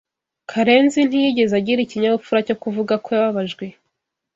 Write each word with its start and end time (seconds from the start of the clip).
Karenzi 0.49 0.99
ntiyigeze 1.05 1.53
agira 1.59 1.79
ikinyabupfura 1.83 2.39
cyo 2.47 2.55
kuvuga 2.61 2.93
ko 3.03 3.09
yababajwe. 3.15 3.65